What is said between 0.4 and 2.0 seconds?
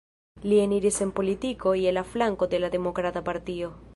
Li eniris en politiko je